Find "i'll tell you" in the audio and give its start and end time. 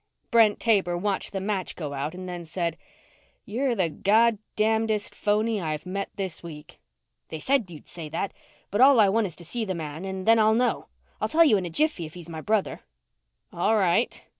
11.21-11.55